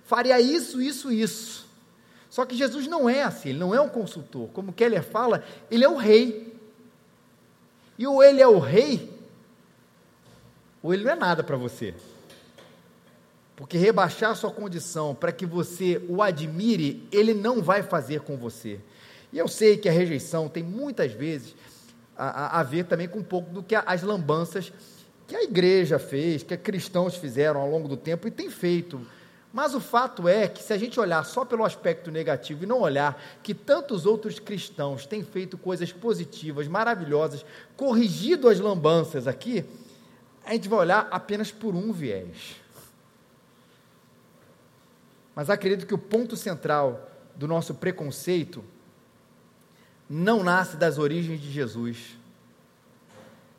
[0.04, 1.64] faria isso, isso, isso.
[2.34, 4.48] Só que Jesus não é assim, ele não é um consultor.
[4.48, 6.52] Como Keller fala, ele é o rei.
[7.96, 9.08] E ou ele é o rei,
[10.82, 11.94] ou ele não é nada para você.
[13.54, 18.80] Porque rebaixar sua condição para que você o admire, ele não vai fazer com você.
[19.32, 21.54] E eu sei que a rejeição tem muitas vezes
[22.16, 24.72] a, a, a ver também com um pouco do que as lambanças
[25.28, 29.06] que a igreja fez, que cristãos fizeram ao longo do tempo e tem feito.
[29.54, 32.80] Mas o fato é que se a gente olhar só pelo aspecto negativo e não
[32.80, 39.64] olhar que tantos outros cristãos têm feito coisas positivas, maravilhosas, corrigido as lambanças aqui,
[40.44, 42.56] a gente vai olhar apenas por um viés.
[45.36, 48.64] Mas acredito que o ponto central do nosso preconceito
[50.10, 52.18] não nasce das origens de Jesus,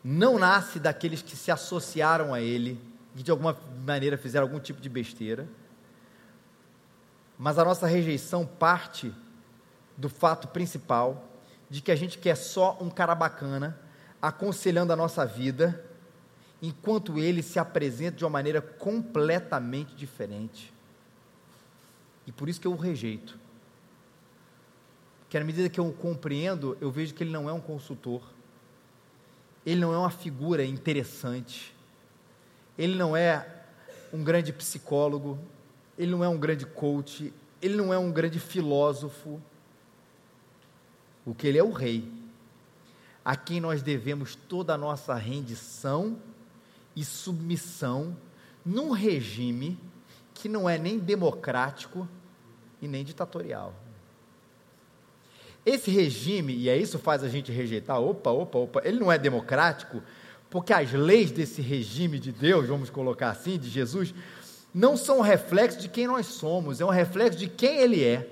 [0.03, 2.77] não nasce daqueles que se associaram a Ele,
[3.15, 5.47] que de alguma maneira fizeram algum tipo de besteira,
[7.37, 9.13] mas a nossa rejeição parte
[9.97, 11.29] do fato principal
[11.69, 13.79] de que a gente quer só um cara bacana
[14.21, 15.85] aconselhando a nossa vida,
[16.61, 20.73] enquanto ele se apresenta de uma maneira completamente diferente.
[22.25, 23.37] E por isso que eu o rejeito.
[25.29, 28.21] que à medida que eu compreendo, eu vejo que ele não é um consultor,
[29.65, 31.75] ele não é uma figura interessante,
[32.77, 33.63] ele não é
[34.13, 35.37] um grande psicólogo,
[35.97, 39.41] ele não é um grande coach, ele não é um grande filósofo.
[41.25, 42.11] O que ele é o rei,
[43.23, 46.17] a quem nós devemos toda a nossa rendição
[46.95, 48.15] e submissão
[48.63, 49.79] num regime
[50.33, 52.07] que não é nem democrático
[52.81, 53.73] e nem ditatorial.
[55.65, 59.17] Esse regime, e é isso faz a gente rejeitar, opa, opa, opa, ele não é
[59.17, 60.03] democrático,
[60.49, 64.13] porque as leis desse regime de Deus, vamos colocar assim, de Jesus,
[64.75, 68.27] não são reflexo de quem nós somos, é um reflexo de quem ele é.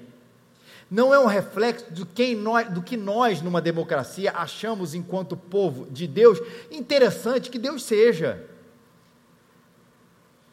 [0.91, 5.88] Não é um reflexo do, quem nós, do que nós, numa democracia, achamos enquanto povo
[5.89, 6.38] de Deus
[6.69, 8.43] interessante que Deus seja.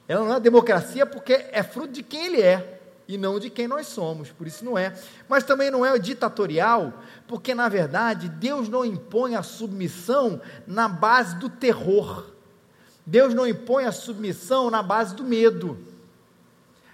[0.06, 3.66] Ela não é democracia porque é fruto de quem ele é e não de quem
[3.66, 4.96] nós somos, por isso não é.
[5.28, 11.34] Mas também não é ditatorial, porque na verdade Deus não impõe a submissão na base
[11.34, 12.30] do terror.
[13.10, 15.78] Deus não impõe a submissão na base do medo.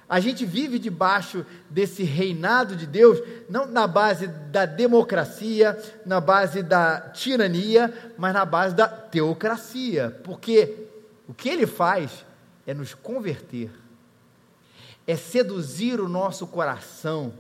[0.08, 6.62] A gente vive debaixo desse reinado de Deus, não na base da democracia, na base
[6.62, 10.86] da tirania, mas na base da teocracia, porque
[11.28, 12.24] o que ele faz
[12.66, 13.70] é nos converter
[15.06, 17.32] é seduzir o nosso coração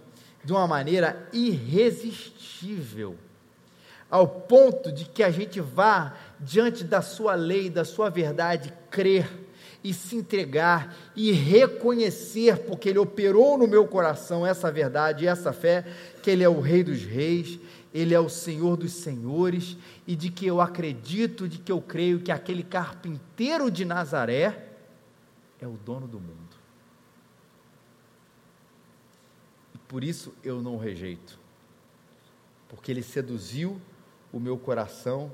[0.44, 3.16] de uma maneira irresistível,
[4.08, 9.28] ao ponto de que a gente vá diante da sua lei, da sua verdade, crer
[9.82, 15.52] e se entregar e reconhecer, porque Ele operou no meu coração essa verdade e essa
[15.52, 15.86] fé,
[16.22, 17.58] que Ele é o Rei dos Reis,
[17.94, 22.20] Ele é o Senhor dos Senhores, e de que eu acredito, de que eu creio
[22.20, 24.72] que aquele carpinteiro de Nazaré
[25.60, 26.36] é o dono do mundo.
[29.88, 31.38] Por isso eu não o rejeito,
[32.68, 33.80] porque ele seduziu
[34.32, 35.30] o meu coração,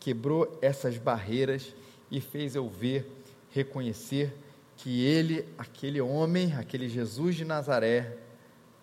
[0.00, 1.74] quebrou essas barreiras
[2.10, 3.10] e fez eu ver,
[3.50, 4.34] reconhecer
[4.76, 8.16] que ele, aquele homem, aquele Jesus de Nazaré,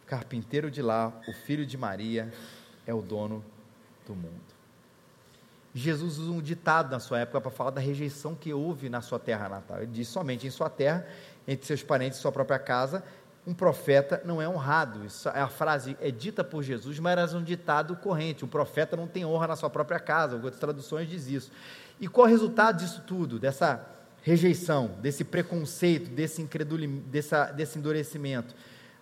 [0.06, 2.32] carpinteiro de lá, o filho de Maria,
[2.86, 3.44] é o dono
[4.06, 4.56] do mundo.
[5.74, 9.20] Jesus usa um ditado na sua época para falar da rejeição que houve na sua
[9.20, 9.80] terra natal.
[9.82, 11.06] Ele diz: somente em sua terra,
[11.46, 13.04] entre seus parentes e sua própria casa,
[13.48, 15.06] um profeta não é honrado.
[15.06, 18.44] Isso, a frase é dita por Jesus, mas era um ditado corrente.
[18.44, 20.36] O profeta não tem honra na sua própria casa.
[20.36, 21.52] Outras traduções diz isso.
[22.00, 23.38] E qual é o resultado disso tudo?
[23.38, 23.86] Dessa
[24.24, 26.44] rejeição, desse preconceito, desse,
[27.06, 28.56] dessa, desse endurecimento?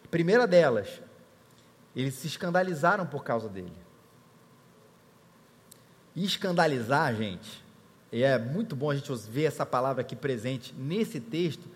[0.04, 1.02] A primeira delas,
[1.96, 3.72] eles se escandalizaram por causa dele.
[6.16, 7.64] E escandalizar, gente,
[8.12, 11.68] é muito bom a gente ver essa palavra aqui presente nesse texto,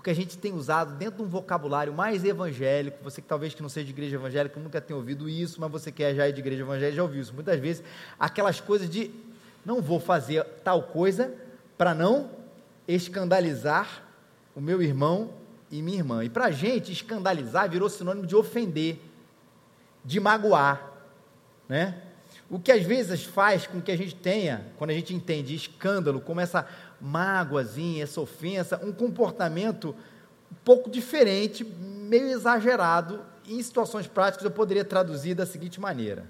[0.00, 3.60] porque a gente tem usado dentro de um vocabulário mais evangélico, você que talvez que
[3.60, 6.32] não seja de igreja evangélica nunca tenha ouvido isso, mas você que é já é
[6.32, 7.34] de igreja evangélica já ouviu isso.
[7.34, 7.84] Muitas vezes
[8.18, 9.10] aquelas coisas de
[9.62, 11.34] não vou fazer tal coisa
[11.76, 12.30] para não
[12.88, 14.02] escandalizar
[14.56, 15.34] o meu irmão
[15.70, 16.24] e minha irmã.
[16.24, 18.98] E para a gente, escandalizar virou sinônimo de ofender,
[20.02, 20.92] de magoar,
[21.68, 22.00] né?
[22.48, 26.22] O que às vezes faz com que a gente tenha, quando a gente entende escândalo,
[26.22, 26.66] como essa
[27.00, 29.94] mágoazinha, essa ofensa, um comportamento
[30.50, 36.26] um pouco diferente, meio exagerado, em situações práticas eu poderia traduzir da seguinte maneira: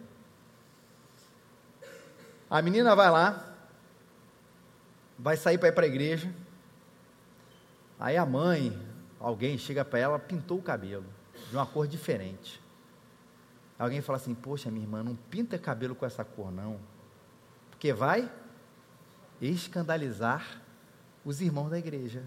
[2.49, 3.45] a menina vai lá,
[5.19, 6.33] vai sair para ir para a igreja,
[7.99, 8.79] aí a mãe,
[9.19, 11.07] alguém chega para ela, pintou o cabelo
[11.49, 12.61] de uma cor diferente.
[13.79, 16.79] Alguém fala assim: Poxa, minha irmã, não pinta cabelo com essa cor, não,
[17.71, 18.31] porque vai
[19.49, 20.61] escandalizar
[21.25, 22.23] os irmãos da igreja.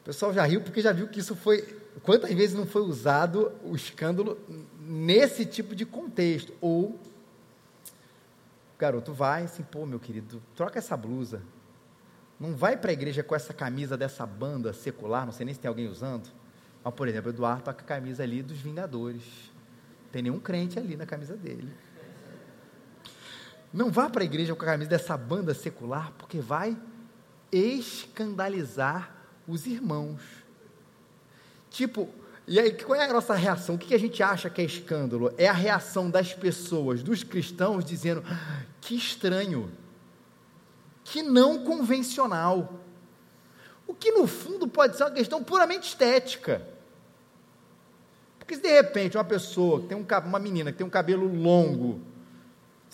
[0.00, 1.62] O pessoal já riu porque já viu que isso foi.
[2.02, 4.38] Quantas vezes não foi usado o escândalo
[4.78, 6.52] nesse tipo de contexto?
[6.60, 11.42] Ou o garoto vai assim, pô, meu querido, troca essa blusa.
[12.38, 15.60] Não vai para a igreja com essa camisa dessa banda secular, não sei nem se
[15.60, 16.28] tem alguém usando.
[16.82, 19.22] Mas, por exemplo, o Eduardo está com a camisa ali dos Vingadores.
[19.22, 21.72] Não tem nenhum crente ali na camisa dele.
[23.74, 26.76] Não vá para a igreja com a camisa dessa banda secular, porque vai
[27.50, 29.12] escandalizar
[29.48, 30.20] os irmãos.
[31.70, 32.08] Tipo,
[32.46, 33.74] e aí qual é a nossa reação?
[33.74, 35.34] O que a gente acha que é escândalo?
[35.36, 39.72] É a reação das pessoas, dos cristãos, dizendo: ah, que estranho,
[41.02, 42.80] que não convencional.
[43.88, 46.62] O que no fundo pode ser uma questão puramente estética.
[48.38, 52.13] Porque se de repente uma pessoa, tem um, uma menina que tem um cabelo longo,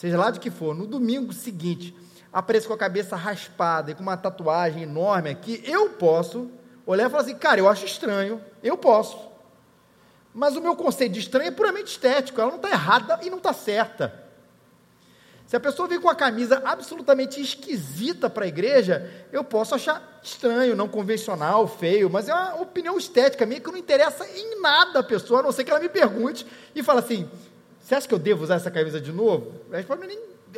[0.01, 1.95] seja lá de que for, no domingo seguinte,
[2.33, 6.51] apareça com a cabeça raspada e com uma tatuagem enorme aqui, eu posso
[6.87, 9.19] olhar e falar assim, cara, eu acho estranho, eu posso.
[10.33, 13.37] Mas o meu conceito de estranho é puramente estético, ela não está errada e não
[13.37, 14.25] está certa.
[15.47, 20.19] Se a pessoa vem com a camisa absolutamente esquisita para a igreja, eu posso achar
[20.23, 25.01] estranho, não convencional, feio, mas é uma opinião estética minha que não interessa em nada
[25.01, 27.29] a pessoa, a não ser que ela me pergunte e fale assim:
[27.91, 29.53] você acha que eu devo usar essa camisa de novo?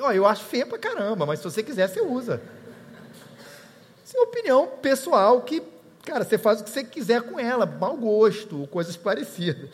[0.01, 2.43] ó, eu acho feia pra caramba, mas se você quiser, você usa.
[4.05, 5.63] Isso é uma opinião pessoal que,
[6.05, 9.71] cara, você faz o que você quiser com ela, mau gosto, coisas parecidas.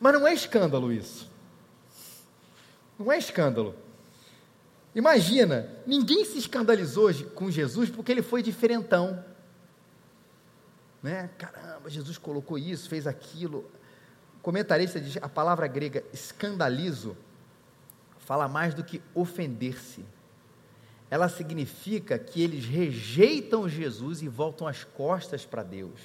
[0.00, 1.28] Mas não é escândalo isso.
[2.98, 3.74] Não é escândalo.
[4.94, 9.22] Imagina, ninguém se escandalizou com Jesus porque ele foi diferentão.
[11.02, 11.28] Né?
[11.36, 13.70] Caramba, Jesus colocou isso, fez aquilo.
[14.44, 17.16] Comentarista diz a palavra grega escandalizo
[18.18, 20.04] fala mais do que ofender-se.
[21.10, 25.98] Ela significa que eles rejeitam Jesus e voltam as costas para Deus.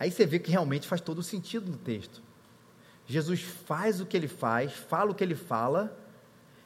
[0.00, 2.22] Aí você vê que realmente faz todo sentido no texto.
[3.06, 5.94] Jesus faz o que ele faz, fala o que ele fala,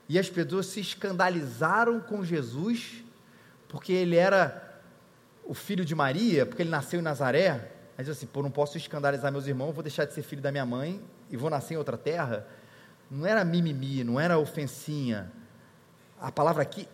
[0.09, 3.03] e as pessoas se escandalizaram com Jesus,
[3.67, 4.81] porque ele era
[5.45, 7.76] o filho de Maria, porque ele nasceu em Nazaré.
[7.97, 10.67] Mas assim, pô, não posso escandalizar meus irmãos, vou deixar de ser filho da minha
[10.67, 12.47] mãe e vou nascer em outra terra.
[13.11, 15.33] Não era mimimi, não era ofensinha.
[16.21, 16.89] A palavra aqui,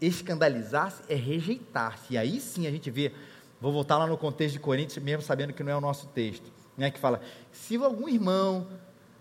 [0.00, 2.14] escandalizar-se, é rejeitar-se.
[2.14, 3.12] E aí sim a gente vê,
[3.60, 6.50] vou voltar lá no contexto de Coríntios, mesmo sabendo que não é o nosso texto,
[6.76, 8.68] né, que fala, se algum irmão,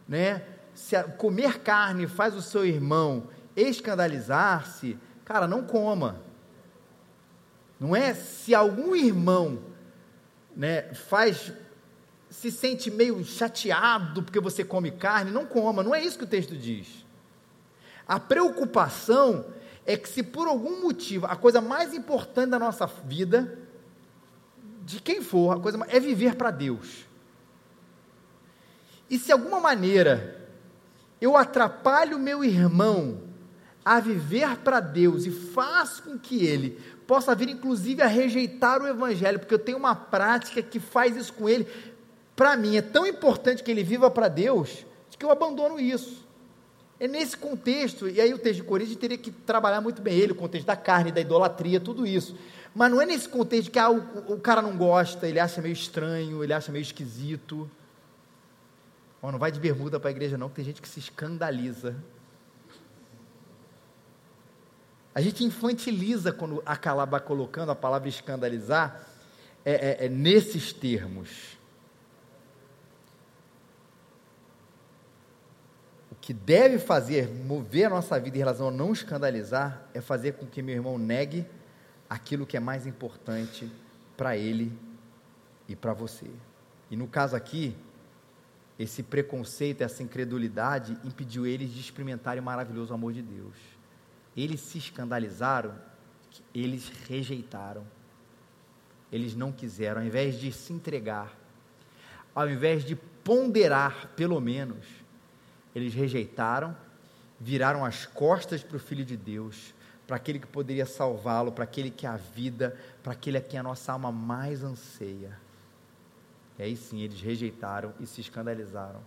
[0.07, 6.21] né, se comer carne faz o seu irmão escandalizar-se, cara, não coma.
[7.79, 9.59] Não é se algum irmão
[10.57, 11.53] né, faz
[12.31, 15.81] se sente meio chateado porque você come carne, não coma.
[15.81, 17.05] Não é isso que o texto diz.
[18.05, 19.45] A preocupação
[19.85, 23.57] é que se por algum motivo a coisa mais importante da nossa vida,
[24.83, 27.05] de quem for, a coisa é viver para Deus.
[29.09, 30.49] E se alguma maneira
[31.21, 33.21] eu atrapalho meu irmão
[33.85, 38.87] a viver para Deus e faço com que ele possa vir, inclusive, a rejeitar o
[38.87, 41.65] Evangelho, porque eu tenho uma prática que faz isso com ele,
[42.35, 44.85] para mim é tão importante que ele viva para Deus,
[45.17, 46.27] que eu abandono isso.
[46.99, 50.33] É nesse contexto, e aí o texto de Coríntios teria que trabalhar muito bem ele,
[50.33, 52.35] o contexto da carne, da idolatria, tudo isso.
[52.75, 55.73] Mas não é nesse contexto que ah, o, o cara não gosta, ele acha meio
[55.73, 57.69] estranho, ele acha meio esquisito.
[59.21, 61.95] Oh, não vai de bermuda para a igreja, não, que tem gente que se escandaliza.
[65.17, 69.03] A gente infantiliza quando acaba colocando a palavra escandalizar
[69.65, 71.57] é, é, é nesses termos.
[76.11, 80.33] O que deve fazer, mover a nossa vida em relação a não escandalizar, é fazer
[80.33, 81.47] com que meu irmão negue
[82.07, 83.71] aquilo que é mais importante
[84.15, 84.71] para ele
[85.67, 86.29] e para você.
[86.91, 87.75] E no caso aqui,
[88.77, 93.76] esse preconceito, essa incredulidade impediu eles de experimentarem o maravilhoso amor de Deus.
[94.37, 95.73] Eles se escandalizaram,
[96.53, 97.83] eles rejeitaram.
[99.11, 101.35] Eles não quiseram, ao invés de se entregar,
[102.35, 104.85] ao invés de ponderar, pelo menos,
[105.73, 106.75] eles rejeitaram,
[107.39, 109.73] viraram as costas para o Filho de Deus,
[110.05, 113.59] para aquele que poderia salvá-lo, para aquele que é a vida, para aquele a quem
[113.59, 115.37] a nossa alma mais anseia.
[116.57, 119.01] E aí sim eles rejeitaram e se escandalizaram.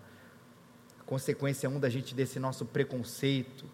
[0.99, 3.65] A consequência um da gente desse nosso preconceito,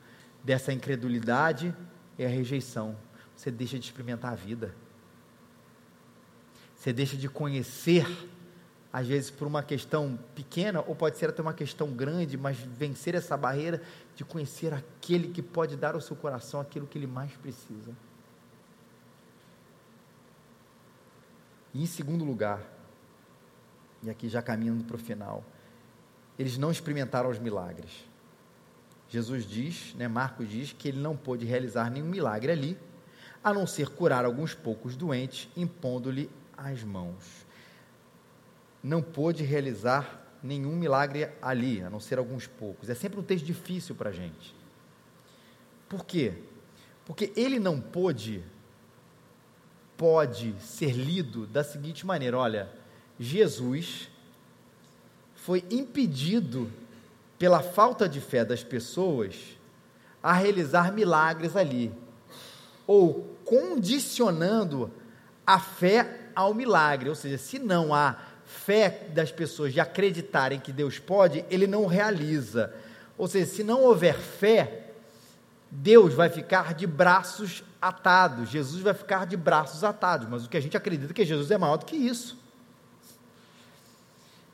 [0.46, 1.74] dessa incredulidade,
[2.16, 2.96] é a rejeição.
[3.36, 4.72] Você deixa de experimentar a vida.
[6.76, 8.06] Você deixa de conhecer,
[8.92, 13.16] às vezes por uma questão pequena, ou pode ser até uma questão grande, mas vencer
[13.16, 13.82] essa barreira
[14.14, 17.90] de conhecer aquele que pode dar ao seu coração aquilo que ele mais precisa.
[21.74, 22.62] E em segundo lugar,
[24.00, 25.44] e aqui já caminhando para o final,
[26.38, 28.06] eles não experimentaram os milagres.
[29.08, 32.78] Jesus diz, né, Marcos diz, que ele não pôde realizar nenhum milagre ali,
[33.42, 37.46] a não ser curar alguns poucos doentes, impondo-lhe as mãos.
[38.82, 42.88] Não pôde realizar nenhum milagre ali, a não ser alguns poucos.
[42.88, 44.54] É sempre um texto difícil para a gente.
[45.88, 46.42] Por quê?
[47.04, 48.42] Porque ele não pôde,
[49.96, 52.68] pode ser lido da seguinte maneira: olha,
[53.18, 54.08] Jesus
[55.34, 56.70] foi impedido
[57.38, 59.34] pela falta de fé das pessoas
[60.22, 61.92] a realizar milagres ali,
[62.86, 64.90] ou condicionando
[65.46, 70.72] a fé ao milagre, ou seja, se não há fé das pessoas de acreditarem que
[70.72, 72.74] Deus pode, ele não realiza.
[73.16, 74.90] Ou seja, se não houver fé,
[75.70, 80.56] Deus vai ficar de braços atados, Jesus vai ficar de braços atados, mas o que
[80.56, 82.38] a gente acredita é que Jesus é maior do que isso.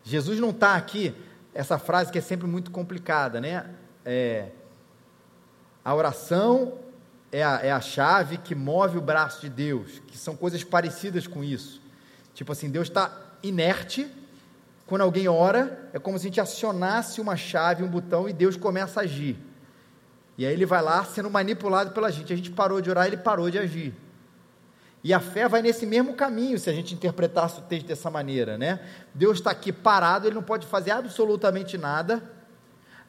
[0.04, 1.14] Jesus não está aqui,
[1.54, 3.70] essa frase que é sempre muito complicada, né?
[4.04, 4.50] É,
[5.84, 6.78] a oração
[7.30, 11.26] é a, é a chave que move o braço de Deus, que são coisas parecidas
[11.26, 11.80] com isso.
[12.34, 13.10] Tipo assim, Deus está
[13.42, 14.10] inerte,
[14.86, 18.56] quando alguém ora, é como se a gente acionasse uma chave, um botão, e Deus
[18.56, 19.38] começa a agir.
[20.36, 22.32] E aí ele vai lá sendo manipulado pela gente.
[22.32, 23.94] A gente parou de orar, ele parou de agir.
[25.04, 28.56] E a fé vai nesse mesmo caminho, se a gente interpretasse o texto dessa maneira,
[28.56, 28.80] né?
[29.12, 32.22] Deus está aqui parado, ele não pode fazer absolutamente nada,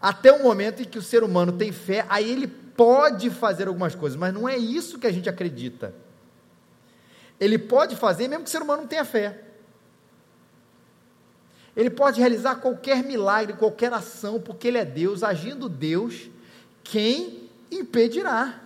[0.02, 3.94] até o momento em que o ser humano tem fé, aí ele pode fazer algumas
[3.94, 5.94] coisas, mas não é isso que a gente acredita.
[7.40, 9.44] Ele pode fazer mesmo que o ser humano não tenha fé.
[11.76, 16.30] Ele pode realizar qualquer milagre, qualquer ação, porque Ele é Deus, agindo Deus,
[16.84, 18.62] quem impedirá?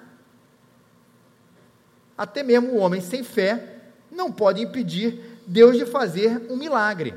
[2.17, 3.75] Até mesmo o homem sem fé
[4.11, 7.13] não pode impedir Deus de fazer um milagre.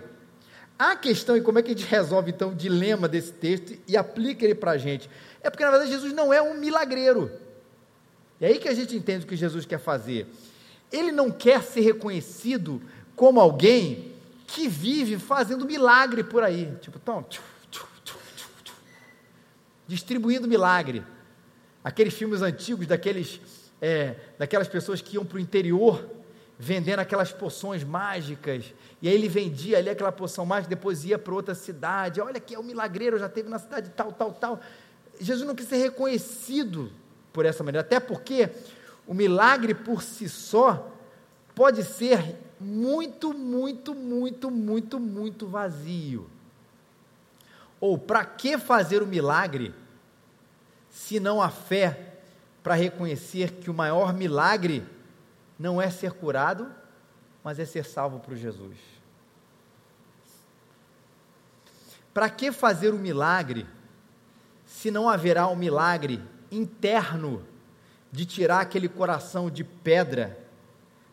[0.79, 3.97] A questão e como é que a gente resolve então o dilema desse texto e
[3.97, 5.11] aplica ele para a gente?
[5.43, 7.31] É porque na verdade Jesus não é um milagreiro.
[8.41, 10.27] É aí que a gente entende o que Jesus quer fazer.
[10.91, 12.81] Ele não quer ser reconhecido
[13.15, 14.13] como alguém
[14.47, 16.73] que vive fazendo milagre por aí.
[16.81, 17.25] Tipo, tão,
[19.87, 21.03] distribuindo milagre.
[21.83, 23.41] Aqueles filmes antigos daqueles,
[23.81, 26.09] é, daquelas pessoas que iam para o interior
[26.63, 28.75] vendendo aquelas poções mágicas.
[29.01, 32.21] E aí ele vendia ali aquela poção mágica, depois ia para outra cidade.
[32.21, 34.61] Olha que é o milagreiro, já teve na cidade tal, tal, tal.
[35.19, 36.93] Jesus não quis ser reconhecido
[37.33, 38.51] por essa maneira, até porque
[39.07, 40.93] o milagre por si só
[41.55, 46.29] pode ser muito, muito, muito, muito, muito vazio.
[47.81, 49.75] Ou para que fazer o milagre
[50.91, 52.10] se não a fé
[52.63, 54.87] para reconhecer que o maior milagre
[55.59, 56.71] não é ser curado,
[57.43, 58.77] mas é ser salvo por Jesus?
[62.13, 63.67] Para que fazer o milagre
[64.67, 67.45] se não haverá um milagre interno
[68.11, 70.39] de tirar aquele coração de pedra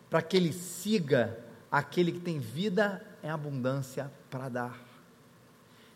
[0.10, 1.38] para que ele siga
[1.72, 4.80] aquele que tem vida em abundância para dar.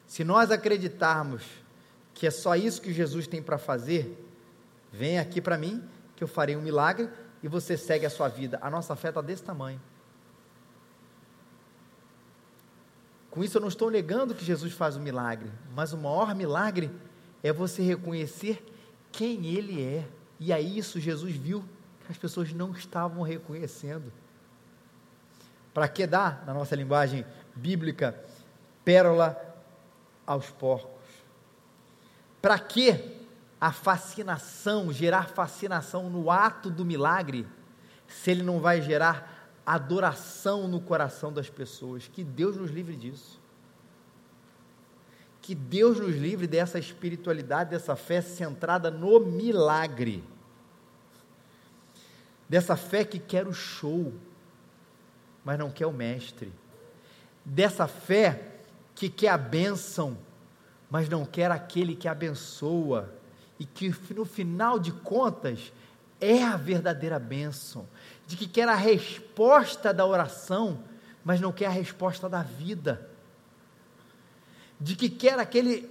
[0.06, 1.44] Se nós acreditarmos
[2.14, 4.31] que é só isso que Jesus tem para fazer,
[4.92, 5.84] vem aqui para mim
[6.16, 7.10] que eu farei um milagre
[7.42, 8.60] e você segue a sua vida.
[8.62, 9.82] A nossa fé está desse tamanho.
[13.30, 16.92] Com isso eu não estou negando que Jesus faz um milagre, mas o maior milagre
[17.42, 18.64] é você reconhecer
[19.12, 20.08] quem Ele é.
[20.40, 21.64] E aí isso Jesus viu
[22.12, 24.12] as pessoas não estavam reconhecendo.
[25.74, 27.26] Para que dar, na nossa linguagem
[27.56, 28.22] bíblica,
[28.84, 29.42] pérola
[30.28, 31.02] aos porcos?
[32.42, 33.21] Para que
[33.62, 37.48] a fascinação, gerar fascinação no ato do milagre,
[38.08, 42.08] se ele não vai gerar adoração no coração das pessoas?
[42.08, 43.40] Que Deus nos livre disso.
[45.40, 50.24] Que Deus nos livre dessa espiritualidade, dessa fé centrada no milagre
[52.52, 54.12] dessa fé que quer o show,
[55.42, 56.52] mas não quer o mestre,
[57.46, 58.58] dessa fé
[58.94, 60.18] que quer a bênção,
[60.90, 63.10] mas não quer aquele que abençoa,
[63.62, 65.72] e que no final de contas
[66.20, 67.88] é a verdadeira bênção,
[68.26, 70.80] de que quer a resposta da oração,
[71.24, 73.08] mas não quer a resposta da vida,
[74.80, 75.88] de que quer aquele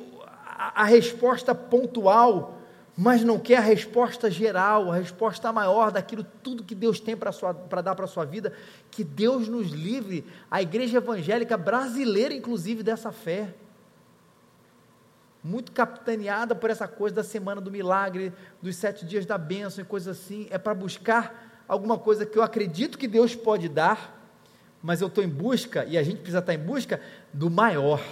[0.48, 2.58] a, a resposta pontual,
[2.96, 7.80] mas não quer a resposta geral, a resposta maior daquilo tudo que Deus tem para
[7.82, 8.52] dar para a sua vida,
[8.90, 13.54] que Deus nos livre, a igreja evangélica brasileira, inclusive, dessa fé.
[15.42, 19.86] Muito capitaneada por essa coisa da semana do milagre, dos sete dias da bênção e
[19.86, 24.18] coisas assim, é para buscar alguma coisa que eu acredito que Deus pode dar,
[24.82, 27.00] mas eu estou em busca, e a gente precisa estar em busca
[27.32, 28.02] do maior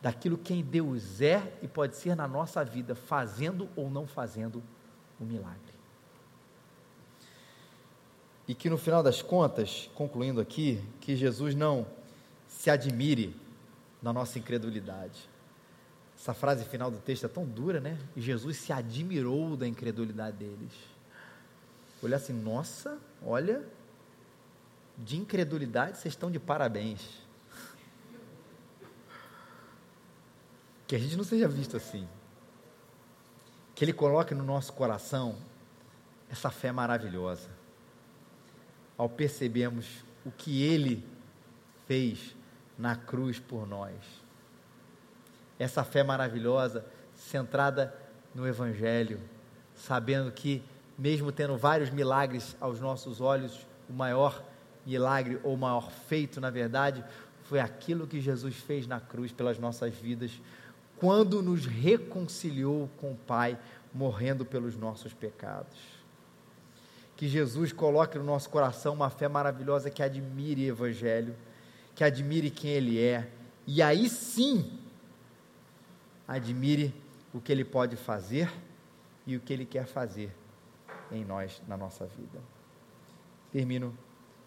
[0.00, 4.62] daquilo quem Deus é e pode ser na nossa vida, fazendo ou não fazendo
[5.18, 5.60] o milagre.
[8.46, 11.86] E que no final das contas, concluindo aqui, que Jesus não
[12.46, 13.34] se admire
[14.00, 15.28] da nossa incredulidade.
[16.26, 17.96] Essa frase final do texto é tão dura, né?
[18.16, 20.72] E Jesus se admirou da incredulidade deles.
[22.02, 23.62] Olha assim, nossa, olha,
[24.98, 27.00] de incredulidade vocês estão de parabéns.
[30.88, 32.08] que a gente não seja visto assim.
[33.72, 35.36] Que Ele coloque no nosso coração
[36.28, 37.50] essa fé maravilhosa.
[38.98, 41.08] Ao percebermos o que Ele
[41.86, 42.34] fez
[42.76, 44.25] na cruz por nós.
[45.58, 46.84] Essa fé maravilhosa,
[47.14, 47.94] centrada
[48.34, 49.20] no Evangelho,
[49.74, 50.62] sabendo que,
[50.98, 54.42] mesmo tendo vários milagres aos nossos olhos, o maior
[54.84, 57.04] milagre ou o maior feito, na verdade,
[57.44, 60.40] foi aquilo que Jesus fez na cruz pelas nossas vidas,
[60.98, 63.58] quando nos reconciliou com o Pai,
[63.92, 65.76] morrendo pelos nossos pecados.
[67.16, 71.34] Que Jesus coloque no nosso coração uma fé maravilhosa que admire o Evangelho,
[71.94, 73.30] que admire quem Ele é,
[73.66, 74.70] e aí sim,
[76.26, 76.94] admire
[77.32, 78.50] o que Ele pode fazer
[79.26, 80.34] e o que Ele quer fazer
[81.10, 82.38] em nós, na nossa vida.
[83.52, 83.96] Termino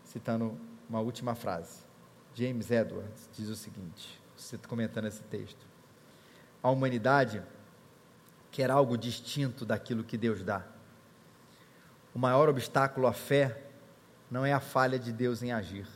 [0.04, 0.58] citando
[0.90, 1.84] uma última frase.
[2.34, 4.20] James Edwards diz o seguinte,
[4.68, 5.66] comentando esse texto:
[6.62, 7.44] A humanidade
[8.52, 10.66] quer algo distinto daquilo que Deus dá.
[12.14, 13.64] O maior obstáculo à fé
[14.30, 15.88] não é a falha de Deus em agir,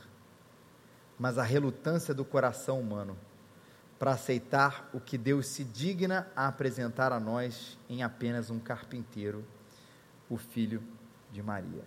[1.18, 3.16] mas a relutância do coração humano
[4.04, 9.42] para aceitar o que Deus se digna a apresentar a nós em apenas um carpinteiro,
[10.28, 10.82] o filho
[11.32, 11.82] de Maria.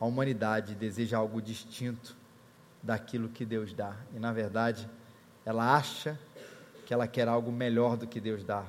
[0.00, 2.16] A humanidade deseja algo distinto
[2.82, 4.90] daquilo que Deus dá, e na verdade,
[5.46, 6.18] ela acha
[6.84, 8.64] que ela quer algo melhor do que Deus dá,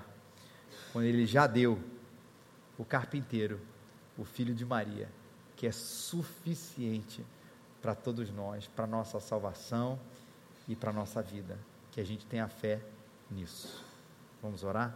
[0.94, 1.80] quando Ele já deu
[2.78, 3.60] o carpinteiro,
[4.20, 5.10] o filho de Maria,
[5.56, 7.26] que é suficiente
[7.82, 10.00] para todos nós, para nossa salvação
[10.68, 11.58] e para nossa vida
[11.96, 12.82] que a gente tenha fé
[13.32, 13.82] nisso.
[14.42, 14.94] Vamos orar?